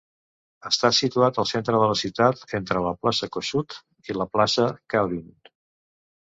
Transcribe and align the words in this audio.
Està 0.69 0.89
situat 0.99 1.35
al 1.43 1.47
centre 1.49 1.81
de 1.83 1.89
la 1.91 1.97
ciutat, 1.99 2.41
entre 2.61 2.81
la 2.87 2.95
plaça 3.03 3.29
Kossuth 3.37 3.77
i 4.11 4.17
la 4.23 4.27
plaça 4.39 4.67
Kalvin. 4.95 5.31